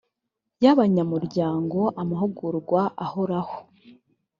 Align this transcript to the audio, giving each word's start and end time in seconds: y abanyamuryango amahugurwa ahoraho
y 0.63 0.65
abanyamuryango 0.73 1.79
amahugurwa 2.01 2.81
ahoraho 3.05 3.57